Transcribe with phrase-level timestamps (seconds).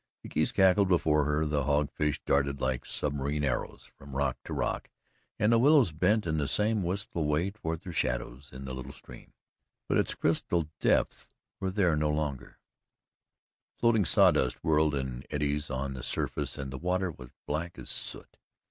[0.23, 4.51] The geese cackled before her, the hog fish darted like submarine arrows from rock to
[4.51, 4.89] rock
[5.37, 8.93] and the willows bent in the same wistful way toward their shadows in the little
[8.93, 9.33] stream,
[9.87, 11.27] but its crystal depths
[11.59, 12.57] were there no longer
[13.77, 18.37] floating sawdust whirled in eddies on the surface and the water was black as soot.